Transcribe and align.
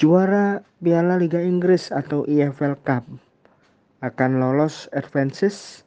Juara 0.00 0.64
Piala 0.80 1.20
Liga 1.20 1.44
Inggris 1.44 1.92
atau 1.92 2.24
EFL 2.24 2.72
Cup 2.88 3.04
akan 4.00 4.40
lolos 4.40 4.88
advances 4.96 5.84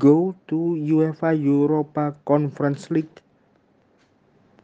go 0.00 0.32
to 0.48 0.72
UEFA 0.80 1.36
Europa 1.36 2.16
Conference 2.24 2.88
League 2.88 3.20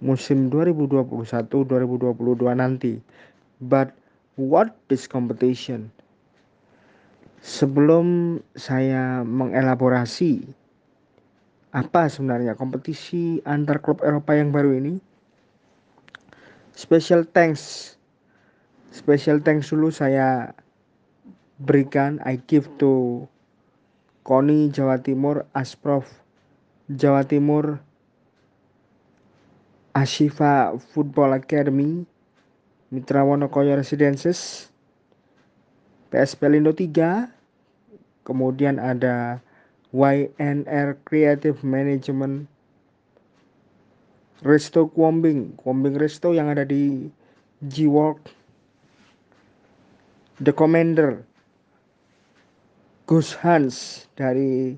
musim 0.01 0.49
2021-2022 0.49 2.49
nanti. 2.57 2.97
But 3.61 3.93
what 4.41 4.73
is 4.89 5.05
competition? 5.05 5.93
Sebelum 7.45 8.41
saya 8.57 9.21
mengelaborasi 9.21 10.49
apa 11.77 12.09
sebenarnya 12.09 12.57
kompetisi 12.57 13.37
antar 13.45 13.85
klub 13.85 14.01
Eropa 14.01 14.33
yang 14.33 14.49
baru 14.49 14.81
ini, 14.81 14.97
special 16.73 17.29
thanks 17.37 17.93
special 18.93 19.41
thanks 19.41 19.73
dulu 19.73 19.89
saya 19.89 20.53
berikan 21.57 22.21
I 22.29 22.37
give 22.45 22.69
to 22.77 23.25
Koni 24.23 24.69
Jawa 24.69 25.01
Timur 25.01 25.49
Asprof 25.57 26.05
Jawa 26.93 27.25
Timur 27.25 27.81
Ashifa 29.97 30.77
Football 30.93 31.41
Academy 31.41 32.05
Mitra 32.93 33.25
Wonokoyo 33.25 33.81
Residences 33.81 34.69
PSP 36.13 36.53
Lindo 36.53 36.77
3 36.77 37.33
kemudian 38.29 38.77
ada 38.77 39.41
YNR 39.97 41.01
Creative 41.09 41.57
Management 41.65 42.45
Resto 44.45 44.85
Kuombing 44.93 45.57
Kuombing 45.57 45.97
Resto 45.97 46.37
yang 46.37 46.53
ada 46.53 46.69
di 46.69 47.09
G-Work 47.65 48.42
The 50.43 50.51
Commander 50.51 51.23
Gus 53.07 53.39
Hans 53.39 54.11
dari 54.19 54.75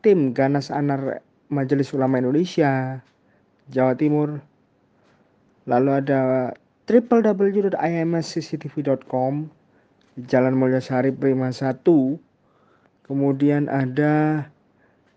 tim 0.00 0.32
Ganas 0.32 0.72
Anar 0.72 1.20
Majelis 1.52 1.92
Ulama 1.92 2.16
Indonesia 2.16 3.04
Jawa 3.68 3.92
Timur. 3.92 4.40
Lalu 5.68 6.00
ada 6.00 6.56
www.imscctv.com 6.88 9.52
Jalan 10.32 10.54
Mulyasari 10.56 11.12
Prima 11.12 11.52
1 11.52 11.84
kemudian 13.04 13.68
ada 13.68 14.48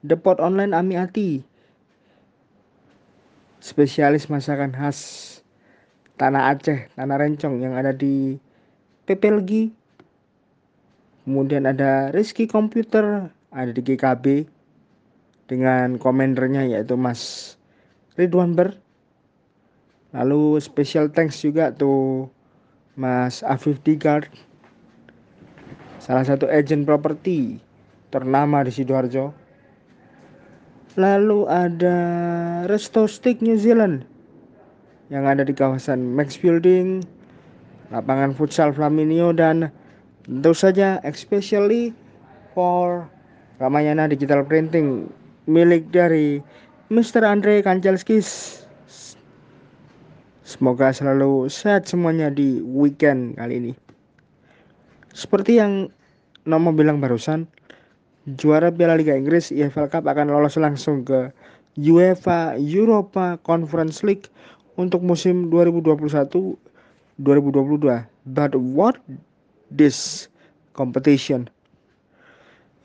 Depot 0.03 0.35
Online 0.43 0.75
Amiati 0.75 1.39
spesialis 3.63 4.27
masakan 4.27 4.75
khas 4.75 5.31
Tanah 6.15 6.47
Aceh, 6.51 6.87
Tanah 6.95 7.17
Rencong 7.19 7.59
yang 7.59 7.75
ada 7.75 7.91
di 7.91 8.39
PPLG 9.03 9.67
Kemudian 11.25 11.65
ada 11.65 12.13
Rizky 12.13 12.45
Komputer, 12.45 13.33
ada 13.49 13.71
di 13.73 13.81
GKB 13.81 14.45
dengan 15.49 15.97
komendernya 15.97 16.69
yaitu 16.69 16.93
Mas 16.93 17.53
Ridwan 18.13 18.53
Ber. 18.53 18.77
Lalu 20.13 20.61
special 20.61 21.09
thanks 21.09 21.41
juga 21.41 21.73
tuh 21.73 22.29
Mas 22.95 23.41
Afif 23.41 23.81
Digard, 23.83 24.29
salah 25.99 26.23
satu 26.23 26.47
agent 26.47 26.87
properti 26.87 27.59
ternama 28.13 28.63
di 28.63 28.71
Sidoarjo. 28.71 29.35
Lalu 30.95 31.43
ada 31.51 31.97
Resto 32.71 33.03
Stick 33.03 33.43
New 33.43 33.59
Zealand 33.59 34.07
yang 35.11 35.27
ada 35.27 35.43
di 35.43 35.51
kawasan 35.51 36.15
Max 36.15 36.39
Building, 36.39 37.03
lapangan 37.91 38.31
futsal 38.31 38.71
Flaminio 38.71 39.35
dan 39.35 39.67
Tentu 40.25 40.57
saja 40.57 40.97
especially 41.05 41.93
for 42.57 43.05
Ramayana 43.61 44.09
Digital 44.09 44.41
Printing 44.41 45.05
milik 45.45 45.85
dari 45.93 46.41
Mr. 46.89 47.21
Andre 47.21 47.61
Kancelskis. 47.61 48.61
Semoga 50.41 50.89
selalu 50.89 51.45
sehat 51.45 51.85
semuanya 51.85 52.33
di 52.33 52.57
weekend 52.65 53.37
kali 53.37 53.61
ini. 53.61 53.73
Seperti 55.13 55.61
yang 55.61 55.93
Nomo 56.49 56.73
bilang 56.73 56.97
barusan, 56.97 57.45
juara 58.33 58.73
Piala 58.73 58.97
Liga 58.97 59.13
Inggris 59.13 59.53
EFL 59.53 59.93
Cup 59.93 60.09
akan 60.09 60.33
lolos 60.33 60.57
langsung 60.57 61.05
ke 61.05 61.29
UEFA 61.77 62.57
Europa 62.57 63.37
Conference 63.45 64.01
League 64.01 64.25
untuk 64.73 65.05
musim 65.05 65.53
2021-2022. 65.53 67.21
But 68.25 68.57
what 68.57 68.97
this 69.71 70.27
competition. 70.73 71.49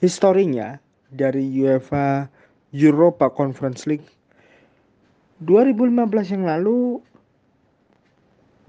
Historinya 0.00 0.80
dari 1.12 1.44
UEFA 1.60 2.30
Europa 2.72 3.28
Conference 3.28 3.84
League 3.84 4.06
2015 5.42 6.36
yang 6.36 6.44
lalu 6.44 7.00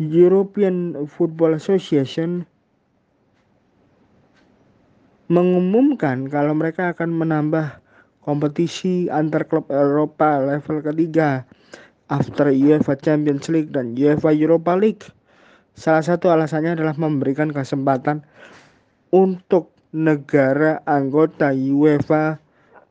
European 0.02 0.96
Football 1.06 1.60
Association 1.60 2.48
mengumumkan 5.32 6.28
kalau 6.28 6.56
mereka 6.56 6.92
akan 6.92 7.16
menambah 7.16 7.80
kompetisi 8.24 9.08
antar 9.08 9.48
klub 9.48 9.68
Eropa 9.72 10.40
level 10.40 10.84
ketiga 10.84 11.48
after 12.12 12.52
UEFA 12.52 13.00
Champions 13.00 13.48
League 13.48 13.72
dan 13.72 13.96
UEFA 13.96 14.36
Europa 14.36 14.76
League. 14.76 15.08
Salah 15.76 16.04
satu 16.04 16.30
alasannya 16.30 16.76
adalah 16.76 16.94
memberikan 17.00 17.50
kesempatan 17.50 18.22
untuk 19.12 19.72
negara 19.92 20.80
anggota 20.88 21.52
UEFA 21.52 22.40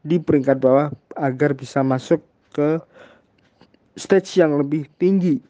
di 0.00 0.20
peringkat 0.20 0.56
bawah 0.60 0.88
agar 1.16 1.52
bisa 1.56 1.84
masuk 1.84 2.24
ke 2.52 2.80
stage 3.96 4.40
yang 4.40 4.56
lebih 4.56 4.88
tinggi 4.96 5.40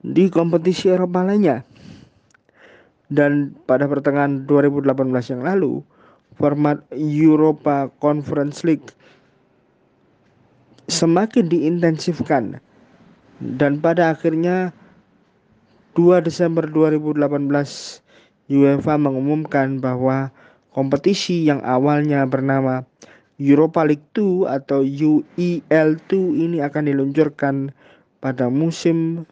di 0.00 0.28
kompetisi 0.32 0.88
Eropa 0.92 1.24
lainnya. 1.24 1.64
Dan 3.10 3.58
pada 3.66 3.90
pertengahan 3.90 4.46
2018 4.46 5.32
yang 5.34 5.42
lalu, 5.42 5.82
format 6.38 6.80
Europa 6.94 7.90
Conference 7.98 8.62
League 8.62 8.94
semakin 10.86 11.46
diintensifkan 11.50 12.58
dan 13.40 13.78
pada 13.78 14.14
akhirnya 14.14 14.74
2 15.98 16.22
Desember 16.22 16.70
2018 16.70 17.18
UEFA 18.50 18.98
mengumumkan 18.98 19.78
bahwa 19.78 20.34
kompetisi 20.74 21.46
yang 21.46 21.62
awalnya 21.62 22.26
bernama 22.26 22.82
Europa 23.40 23.86
League 23.86 24.04
2 24.12 24.50
atau 24.50 24.82
UEL2 24.82 26.10
ini 26.36 26.58
akan 26.60 26.90
diluncurkan 26.90 27.72
pada 28.20 28.52
musim 28.52 29.24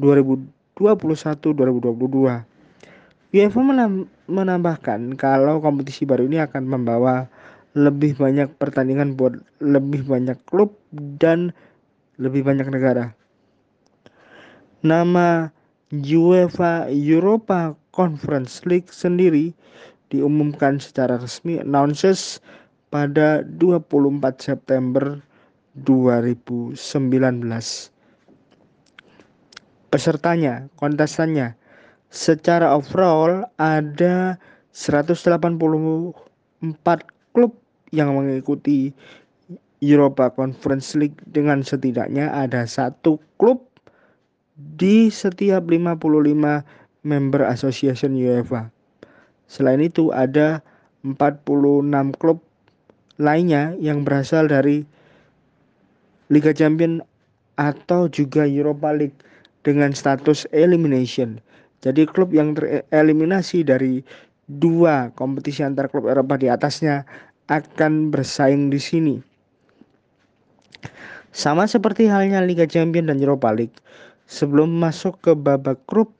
2021-2022. 0.00 1.52
UEFA 3.36 3.60
menambahkan 4.30 5.00
kalau 5.20 5.60
kompetisi 5.60 6.08
baru 6.08 6.24
ini 6.24 6.40
akan 6.40 6.64
membawa 6.64 7.28
lebih 7.76 8.16
banyak 8.16 8.48
pertandingan 8.56 9.20
buat 9.20 9.36
lebih 9.60 10.08
banyak 10.08 10.40
klub 10.48 10.72
dan 11.20 11.52
lebih 12.16 12.40
banyak 12.40 12.72
negara. 12.72 13.12
Nama 14.80 15.52
UEFA 15.94 16.90
Europa 16.90 17.78
Conference 17.94 18.66
League 18.66 18.90
sendiri 18.90 19.54
diumumkan 20.10 20.82
secara 20.82 21.14
resmi 21.18 21.62
announces 21.62 22.42
pada 22.90 23.46
24 23.46 24.18
September 24.38 25.22
2019. 25.86 26.74
Pesertanya, 29.94 30.66
kontestannya, 30.74 31.54
secara 32.10 32.74
overall 32.74 33.46
ada 33.62 34.42
184 34.74 35.46
klub 37.30 37.52
yang 37.94 38.10
mengikuti 38.16 38.90
Europa 39.78 40.32
Conference 40.32 40.96
League 40.96 41.20
dengan 41.30 41.62
setidaknya 41.62 42.32
ada 42.32 42.64
satu 42.66 43.20
klub 43.36 43.65
di 44.56 45.12
setiap 45.12 45.68
55 45.68 46.00
member 47.04 47.42
Association 47.44 48.16
UEFA. 48.16 48.72
Selain 49.46 49.78
itu 49.78 50.10
ada 50.10 50.64
46 51.04 51.86
klub 52.18 52.42
lainnya 53.20 53.76
yang 53.78 54.02
berasal 54.02 54.48
dari 54.50 54.82
Liga 56.32 56.50
Champion 56.50 57.04
atau 57.56 58.10
juga 58.10 58.44
Europa 58.44 58.90
League 58.92 59.16
dengan 59.62 59.94
status 59.94 60.44
elimination. 60.50 61.38
Jadi 61.84 62.08
klub 62.08 62.34
yang 62.34 62.58
tereliminasi 62.58 63.62
dari 63.62 64.02
dua 64.50 65.14
kompetisi 65.14 65.62
antar 65.62 65.86
klub 65.86 66.10
Eropa 66.10 66.34
di 66.34 66.50
atasnya 66.50 67.06
akan 67.46 68.10
bersaing 68.10 68.74
di 68.74 68.80
sini. 68.82 69.16
Sama 71.30 71.68
seperti 71.68 72.08
halnya 72.08 72.40
Liga 72.42 72.64
Champion 72.64 73.12
dan 73.12 73.20
Europa 73.20 73.52
League, 73.52 73.76
Sebelum 74.26 74.82
masuk 74.82 75.22
ke 75.22 75.32
babak 75.38 75.86
grup, 75.86 76.14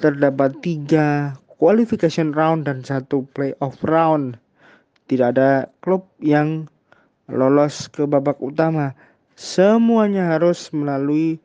terdapat 0.00 0.56
tiga 0.64 1.36
qualification 1.60 2.32
round 2.32 2.68
dan 2.68 2.84
satu 2.84 3.28
playoff 3.32 3.80
round. 3.84 4.40
Tidak 5.06 5.36
ada 5.36 5.70
klub 5.84 6.08
yang 6.20 6.68
lolos 7.28 7.88
ke 7.92 8.04
babak 8.08 8.40
utama. 8.40 8.96
Semuanya 9.36 10.32
harus 10.32 10.72
melalui 10.72 11.36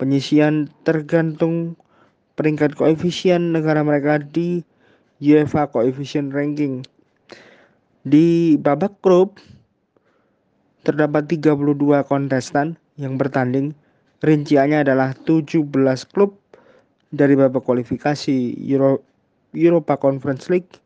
penyisian 0.00 0.72
tergantung 0.82 1.76
peringkat 2.34 2.74
koefisien 2.74 3.52
negara 3.52 3.84
mereka 3.84 4.18
di 4.18 4.64
UEFA 5.22 5.70
Coefficient 5.70 6.32
Ranking. 6.34 6.82
Di 8.02 8.58
babak 8.58 8.98
grup 8.98 9.38
terdapat 10.82 11.30
32 11.30 12.02
kontestan 12.02 12.74
yang 12.98 13.14
bertanding. 13.14 13.78
Rinciannya 14.22 14.86
adalah 14.86 15.18
17 15.18 15.66
klub 16.14 16.38
dari 17.10 17.34
babak 17.34 17.66
kualifikasi 17.66 18.54
Euro, 18.70 19.02
Europa 19.50 19.98
Conference 19.98 20.46
League, 20.46 20.78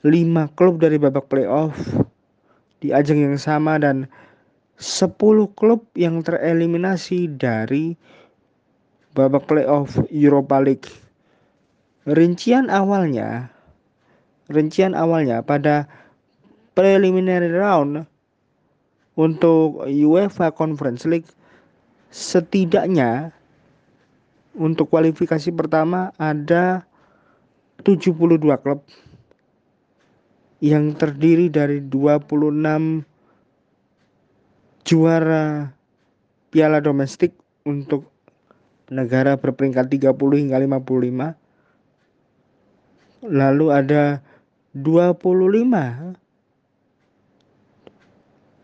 5 0.00 0.56
klub 0.56 0.80
dari 0.80 0.96
babak 0.96 1.28
playoff 1.28 1.76
di 2.80 2.96
ajang 2.96 3.20
yang 3.20 3.36
sama 3.36 3.76
dan 3.76 4.08
10 4.80 5.12
klub 5.56 5.84
yang 5.92 6.24
tereliminasi 6.24 7.28
dari 7.36 7.92
babak 9.12 9.44
playoff 9.44 10.00
Europa 10.08 10.56
League. 10.64 10.88
Rincian 12.08 12.72
awalnya 12.72 13.52
rincian 14.46 14.94
awalnya 14.94 15.42
pada 15.42 15.90
preliminary 16.78 17.50
round 17.50 18.06
untuk 19.18 19.82
UEFA 19.88 20.52
Conference 20.54 21.08
League 21.08 21.26
setidaknya 22.10 23.32
untuk 24.56 24.88
kualifikasi 24.88 25.52
pertama 25.52 26.10
ada 26.16 26.88
72 27.84 28.40
klub 28.62 28.80
yang 30.64 30.96
terdiri 30.96 31.52
dari 31.52 31.84
26 31.84 33.04
juara 34.86 35.74
piala 36.48 36.80
domestik 36.80 37.36
untuk 37.68 38.08
negara 38.88 39.36
berperingkat 39.36 39.90
30 39.92 40.14
hingga 40.16 40.56
55. 40.56 41.36
Lalu 43.26 43.66
ada 43.74 44.22
25 44.72 46.16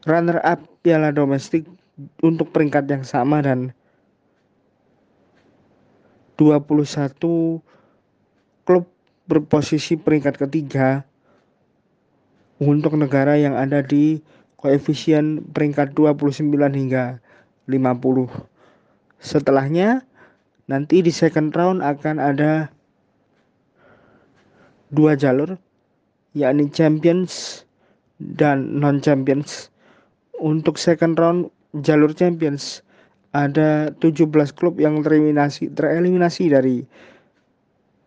runner 0.07 0.39
up 0.43 0.61
piala 0.83 1.11
domestik 1.13 1.67
untuk 2.23 2.51
peringkat 2.55 2.89
yang 2.89 3.05
sama 3.05 3.43
dan 3.43 3.75
21 6.41 7.63
klub 8.67 8.85
berposisi 9.29 9.95
peringkat 9.95 10.39
ketiga 10.39 11.07
untuk 12.63 12.95
negara 12.95 13.39
yang 13.39 13.59
ada 13.59 13.83
di 13.83 14.23
koefisien 14.59 15.43
peringkat 15.51 15.95
29 15.99 16.47
hingga 16.55 17.19
50. 17.67 19.23
Setelahnya 19.23 20.03
nanti 20.71 21.03
di 21.03 21.11
second 21.11 21.51
round 21.55 21.83
akan 21.83 22.17
ada 22.23 22.71
dua 24.93 25.19
jalur 25.19 25.59
yakni 26.35 26.71
champions 26.71 27.65
dan 28.19 28.79
non 28.79 29.03
champions. 29.03 29.71
Untuk 30.43 30.75
second 30.75 31.15
round 31.19 31.55
jalur 31.81 32.13
champions 32.13 32.85
ada 33.33 33.89
17 33.97 34.29
klub 34.53 34.77
yang 34.77 35.01
tereliminasi 35.01 35.73
tereliminasi 35.73 36.53
dari 36.53 36.85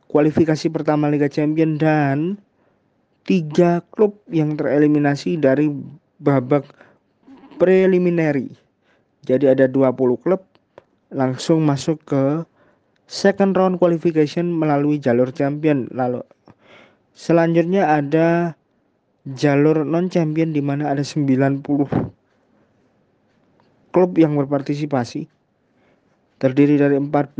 kualifikasi 0.06 0.70
pertama 0.70 1.10
Liga 1.10 1.26
Champion 1.26 1.82
dan 1.82 2.38
tiga 3.26 3.82
klub 3.90 4.22
yang 4.30 4.54
tereliminasi 4.54 5.42
dari 5.42 5.74
babak 6.22 6.70
preliminary. 7.58 8.54
Jadi 9.26 9.50
ada 9.50 9.66
20 9.66 9.98
klub 10.22 10.46
langsung 11.10 11.66
masuk 11.66 11.98
ke 12.06 12.46
second 13.10 13.58
round 13.58 13.82
qualification 13.82 14.54
melalui 14.54 15.02
jalur 15.02 15.34
champion. 15.34 15.90
Lalu 15.90 16.22
selanjutnya 17.18 17.90
ada 17.90 18.54
jalur 19.34 19.82
non 19.82 20.14
champion 20.14 20.54
di 20.54 20.62
mana 20.62 20.94
ada 20.94 21.02
90 21.02 21.66
klub 23.96 24.20
yang 24.20 24.36
berpartisipasi. 24.36 25.32
Terdiri 26.44 26.76
dari 26.76 27.00
14 27.00 27.40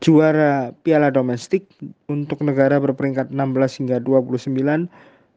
juara 0.00 0.72
piala 0.80 1.12
domestik 1.12 1.68
untuk 2.08 2.40
negara 2.40 2.80
berperingkat 2.80 3.28
16 3.28 3.84
hingga 3.84 4.00
29 4.00 4.88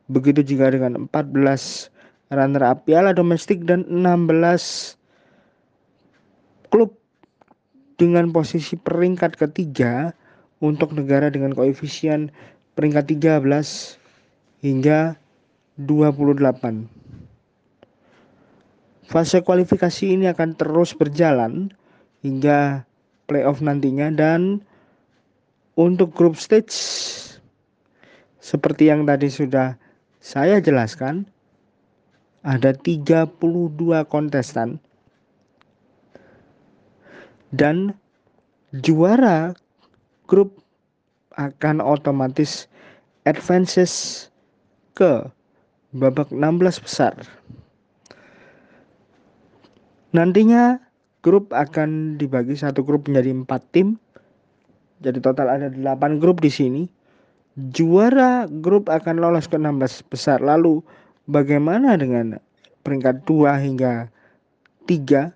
Begitu 0.10 0.42
juga 0.42 0.74
dengan 0.74 1.06
14 1.06 1.94
runner 2.34 2.64
up 2.66 2.90
piala 2.90 3.14
domestik 3.14 3.62
dan 3.62 3.86
16 3.86 4.98
klub 6.74 6.98
dengan 8.02 8.34
posisi 8.34 8.74
peringkat 8.74 9.38
ketiga 9.38 10.18
untuk 10.66 10.98
negara 10.98 11.30
dengan 11.30 11.54
koefisien 11.54 12.34
peringkat 12.74 13.06
13 13.22 13.46
hingga 14.66 15.14
28. 15.78 16.90
Fase 19.10 19.42
kualifikasi 19.42 20.06
ini 20.06 20.30
akan 20.30 20.54
terus 20.54 20.94
berjalan 20.94 21.74
hingga 22.22 22.86
playoff 23.26 23.58
nantinya 23.58 24.14
dan 24.14 24.62
untuk 25.74 26.14
group 26.14 26.38
stage 26.38 26.70
seperti 28.38 28.94
yang 28.94 29.10
tadi 29.10 29.34
sudah 29.34 29.74
saya 30.22 30.62
jelaskan 30.62 31.26
ada 32.46 32.70
32 32.70 33.34
kontestan 34.06 34.78
dan 37.50 37.98
juara 38.78 39.58
grup 40.30 40.62
akan 41.34 41.82
otomatis 41.82 42.70
advances 43.26 44.28
ke 44.94 45.26
babak 45.98 46.30
16 46.30 46.86
besar. 46.86 47.18
Nantinya 50.10 50.82
grup 51.22 51.54
akan 51.54 52.18
dibagi 52.18 52.58
satu 52.58 52.82
grup 52.82 53.06
menjadi 53.06 53.36
empat 53.36 53.62
tim. 53.76 54.02
Jadi 55.00 55.24
total 55.24 55.48
ada 55.48 55.68
8 55.72 56.20
grup 56.20 56.44
di 56.44 56.52
sini 56.52 56.84
juara 57.56 58.48
grup 58.48 58.88
akan 58.88 59.20
lolos 59.20 59.52
ke 59.52 59.60
16 59.60 60.12
besar. 60.12 60.40
Lalu 60.40 60.80
bagaimana 61.28 62.00
dengan 62.00 62.40
peringkat 62.84 63.28
2 63.28 63.66
hingga 63.66 64.08
3 64.88 65.32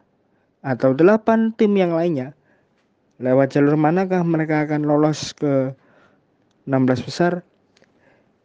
atau 0.63 0.89
8 0.95 1.57
tim 1.59 1.71
yang 1.75 1.93
lainnya? 1.93 2.31
Lewat 3.21 3.55
jalur 3.55 3.77
manakah 3.77 4.25
mereka 4.25 4.65
akan 4.65 4.89
lolos 4.89 5.37
ke 5.37 5.75
16 6.65 7.07
besar? 7.07 7.45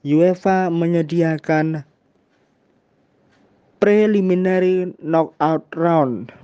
UEFA 0.07 0.71
menyediakan 0.71 1.88
preliminary 3.79 4.95
knockout 5.03 5.67
round. 5.75 6.35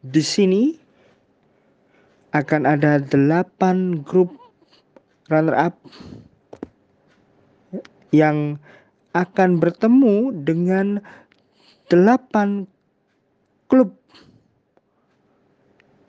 Di 0.00 0.20
sini 0.24 0.76
akan 2.32 2.62
ada 2.68 3.00
8 3.00 4.04
grup 4.04 4.36
runner 5.32 5.56
up 5.56 5.76
yang 8.12 8.60
akan 9.16 9.56
bertemu 9.56 10.32
dengan 10.44 11.00
delapan 11.88 12.68
klub 13.66 13.96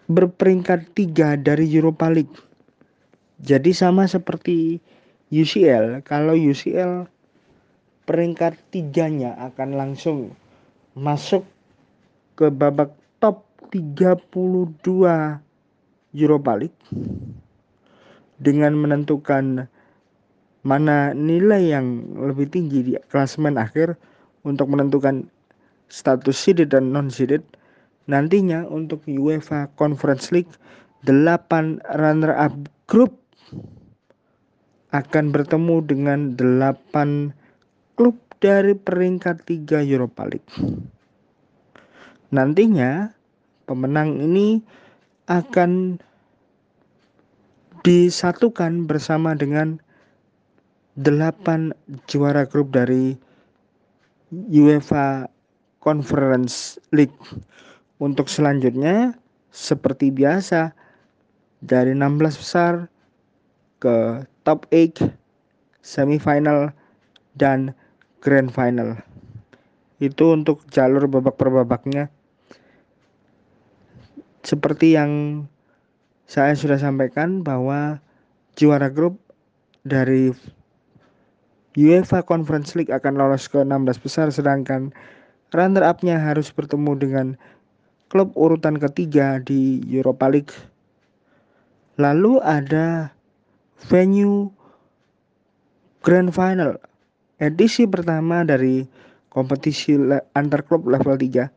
berperingkat 0.08 0.96
tiga 0.96 1.36
dari 1.36 1.68
Europa 1.68 2.08
League. 2.08 2.38
Jadi 3.44 3.76
sama 3.76 4.08
seperti 4.08 4.80
UCL, 5.30 6.02
kalau 6.08 6.34
UCL 6.34 7.12
peringkat 8.08 8.56
tiganya 8.72 9.36
akan 9.52 9.76
langsung 9.76 10.32
masuk 10.96 11.44
ke 12.40 12.48
babak 12.48 12.96
top 13.20 13.44
32 13.70 14.24
Europa 16.16 16.54
League 16.56 16.84
dengan 18.40 18.74
menentukan 18.80 19.68
mana 20.64 21.12
nilai 21.12 21.76
yang 21.76 22.08
lebih 22.16 22.48
tinggi 22.48 22.80
di 22.82 22.94
klasemen 23.12 23.60
akhir 23.60 24.00
untuk 24.48 24.72
menentukan 24.72 25.28
status 25.92 26.36
seeded 26.40 26.72
dan 26.72 26.96
non 26.96 27.12
seeded 27.12 27.44
nantinya 28.08 28.64
untuk 28.72 29.04
UEFA 29.04 29.68
Conference 29.76 30.32
League 30.32 30.52
8 31.04 31.84
runner 32.00 32.32
up 32.32 32.56
group 32.88 33.20
akan 34.96 35.36
bertemu 35.36 35.76
dengan 35.84 36.20
8 36.40 37.47
klub 37.98 38.16
dari 38.38 38.78
peringkat 38.78 39.44
3 39.50 39.82
Europa 39.82 40.30
League. 40.30 40.54
Nantinya 42.30 43.10
pemenang 43.66 44.22
ini 44.22 44.62
akan 45.26 45.98
disatukan 47.82 48.86
bersama 48.86 49.34
dengan 49.34 49.82
delapan 50.94 51.74
juara 52.06 52.46
grup 52.46 52.72
dari 52.72 53.18
UEFA 54.32 55.26
Conference 55.82 56.78
League. 56.94 57.18
Untuk 57.98 58.30
selanjutnya 58.30 59.18
seperti 59.50 60.14
biasa 60.14 60.70
dari 61.66 61.98
16 61.98 62.38
besar 62.38 62.74
ke 63.82 64.22
top 64.46 64.70
8, 64.70 65.10
semifinal 65.82 66.76
dan 67.40 67.74
grand 68.22 68.50
final. 68.50 68.98
Itu 69.98 70.34
untuk 70.34 70.66
jalur 70.70 71.10
babak 71.10 71.38
per 71.38 71.50
babaknya. 71.50 72.14
Seperti 74.46 74.96
yang 74.96 75.44
saya 76.28 76.54
sudah 76.54 76.80
sampaikan 76.80 77.42
bahwa 77.44 78.00
juara 78.56 78.92
grup 78.92 79.20
dari 79.88 80.32
UEFA 81.78 82.26
Conference 82.26 82.74
League 82.74 82.92
akan 82.92 83.16
lolos 83.22 83.46
ke 83.48 83.62
16 83.62 84.04
besar 84.04 84.28
sedangkan 84.34 84.90
runner 85.54 85.86
up-nya 85.86 86.18
harus 86.20 86.50
bertemu 86.52 86.92
dengan 86.98 87.28
klub 88.10 88.34
urutan 88.36 88.80
ketiga 88.82 89.40
di 89.44 89.84
Europa 89.88 90.28
League. 90.32 90.56
Lalu 92.02 92.40
ada 92.42 93.12
venue 93.88 94.52
Grand 96.02 96.32
Final 96.32 96.80
edisi 97.38 97.86
pertama 97.86 98.42
dari 98.46 98.88
kompetisi 99.30 99.94
antar 100.34 100.64
klub 100.66 100.90
level 100.90 101.18
3. 101.18 101.50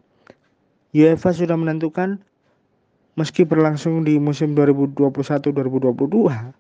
UEFA 0.97 1.33
sudah 1.33 1.57
menentukan 1.57 2.21
meski 3.15 3.45
berlangsung 3.45 4.05
di 4.05 4.19
musim 4.19 4.55
2021-2022 4.57 6.53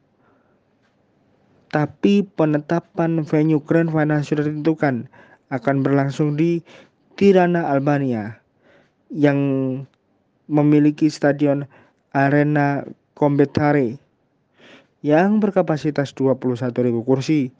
tapi 1.70 2.26
penetapan 2.26 3.22
venue 3.22 3.62
Grand 3.62 3.94
Final 3.94 4.26
sudah 4.26 4.42
ditentukan 4.42 5.06
akan 5.54 5.76
berlangsung 5.86 6.34
di 6.34 6.66
Tirana, 7.14 7.70
Albania 7.70 8.42
yang 9.10 9.38
memiliki 10.50 11.06
stadion 11.06 11.62
Arena 12.10 12.82
Kombetare 13.14 14.02
yang 15.06 15.38
berkapasitas 15.38 16.10
21.000 16.18 16.74
kursi. 17.06 17.54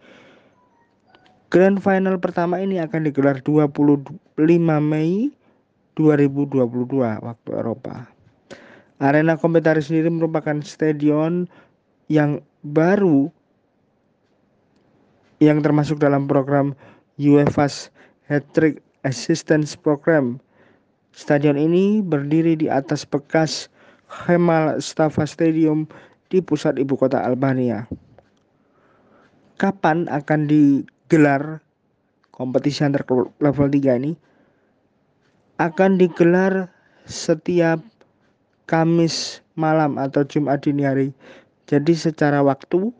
Grand 1.50 1.82
Final 1.82 2.22
pertama 2.22 2.62
ini 2.62 2.78
akan 2.78 3.10
digelar 3.10 3.42
25 3.42 4.06
Mei 4.78 5.34
2022 5.98 6.62
waktu 7.26 7.50
Eropa. 7.50 8.06
Arena 9.02 9.34
Kombetare 9.34 9.82
sendiri 9.82 10.14
merupakan 10.14 10.54
stadion 10.62 11.50
yang 12.06 12.38
baru 12.62 13.34
yang 15.42 15.58
termasuk 15.58 15.98
dalam 15.98 16.30
program 16.30 16.70
UEFA's 17.18 17.90
Hat-Trick 18.30 18.78
Assistance 19.02 19.74
Program 19.74 20.38
Stadion 21.10 21.58
ini 21.58 21.98
berdiri 21.98 22.54
di 22.54 22.70
atas 22.70 23.02
bekas 23.02 23.66
Kemal 24.06 24.78
Stafa 24.78 25.26
Stadium 25.26 25.90
di 26.30 26.38
pusat 26.38 26.78
ibu 26.78 26.94
kota 26.94 27.18
Albania. 27.18 27.90
Kapan 29.58 30.06
akan 30.06 30.46
digelar 31.10 31.58
kompetisi 32.30 32.86
antar 32.86 33.02
level 33.42 33.66
3 33.66 33.98
ini? 33.98 34.14
Akan 35.58 35.98
digelar 35.98 36.70
setiap 37.02 37.82
Kamis 38.70 39.42
malam 39.58 39.98
atau 39.98 40.22
Jumat 40.22 40.62
dini 40.62 40.86
hari. 40.86 41.10
Jadi 41.66 41.98
secara 41.98 42.46
waktu 42.46 42.94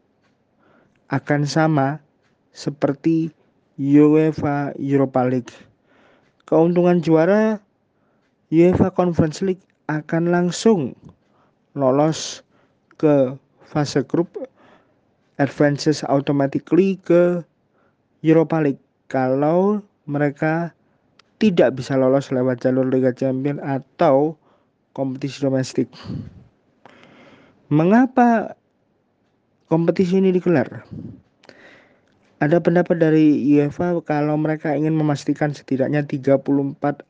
akan 1.15 1.47
sama 1.47 2.03
seperti 2.51 3.31
UEFA 3.79 4.75
Europa 4.75 5.23
League. 5.31 5.55
Keuntungan 6.51 6.99
juara 6.99 7.63
UEFA 8.51 8.91
Conference 8.91 9.39
League 9.47 9.63
akan 9.87 10.35
langsung 10.35 10.99
lolos 11.79 12.43
ke 12.99 13.39
fase 13.63 14.03
grup 14.03 14.35
advances 15.39 16.03
automatically 16.11 16.99
ke 17.07 17.47
Europa 18.21 18.61
League 18.61 18.83
kalau 19.09 19.81
mereka 20.05 20.77
tidak 21.41 21.81
bisa 21.81 21.97
lolos 21.97 22.29
lewat 22.29 22.61
jalur 22.61 22.85
Liga 22.85 23.17
Champions 23.17 23.65
atau 23.65 24.37
kompetisi 24.93 25.41
domestik. 25.41 25.89
Mengapa 27.73 28.59
kompetisi 29.73 30.21
ini 30.21 30.35
digelar? 30.35 30.85
Ada 32.41 32.57
pendapat 32.61 32.97
dari 32.97 33.37
UEFA 33.53 34.01
kalau 34.05 34.37
mereka 34.41 34.73
ingin 34.73 34.97
memastikan 34.97 35.53
setidaknya 35.53 36.05
34 36.05 36.41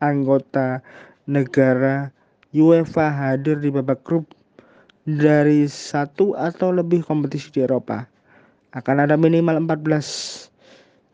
anggota 0.03 0.83
negara 1.31 2.11
UEFA 2.51 3.07
hadir 3.15 3.63
di 3.63 3.71
babak 3.71 4.03
grup 4.03 4.27
dari 5.07 5.71
satu 5.71 6.35
atau 6.35 6.75
lebih 6.75 7.07
kompetisi 7.07 7.51
di 7.55 7.63
Eropa. 7.63 8.11
Akan 8.75 8.99
ada 8.99 9.15
minimal 9.15 9.71
14 9.71 10.50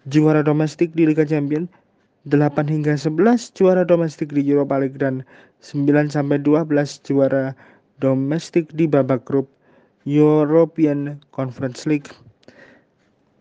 juara 0.06 0.42
domestik 0.46 0.94
di 0.94 1.06
Liga 1.06 1.26
Champions, 1.26 1.66
8 2.26 2.66
hingga 2.66 2.94
11 2.98 3.54
juara 3.54 3.86
domestik 3.86 4.34
di 4.34 4.42
Europa 4.42 4.78
League 4.82 4.98
dan 4.98 5.22
9 5.62 6.10
sampai 6.10 6.42
12 6.42 6.66
juara 7.06 7.54
domestik 8.02 8.70
di 8.74 8.90
babak 8.90 9.22
grup 9.26 9.46
European 10.06 11.18
Conference 11.34 11.86
League. 11.86 12.10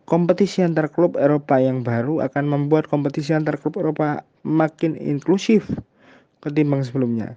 Kompetisi 0.06 0.62
antar 0.62 0.90
klub 0.94 1.18
Eropa 1.18 1.58
yang 1.58 1.82
baru 1.82 2.22
akan 2.22 2.46
membuat 2.46 2.86
kompetisi 2.86 3.34
antar 3.34 3.58
klub 3.58 3.82
Eropa 3.82 4.22
makin 4.46 4.94
inklusif 4.94 5.66
ketimbang 6.46 6.86
sebelumnya. 6.86 7.34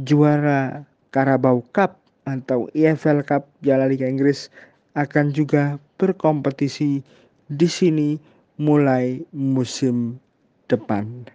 juara 0.00 0.86
Carabao 1.12 1.60
Cup 1.74 2.00
atau 2.24 2.70
EFL 2.72 3.26
Cup 3.26 3.46
Piala 3.60 3.90
Liga 3.90 4.06
Inggris 4.06 4.48
akan 4.94 5.30
juga 5.30 5.78
berkompetisi 5.98 7.02
di 7.50 7.68
sini 7.68 8.18
mulai 8.58 9.22
musim 9.34 10.18
depan. 10.66 11.30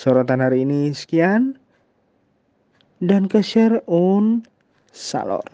Sorotan 0.00 0.40
hari 0.40 0.64
ini 0.64 0.96
sekian 0.96 1.60
dan 3.04 3.28
ke 3.28 3.44
share 3.44 3.84
on 3.84 4.48
salor. 4.96 5.44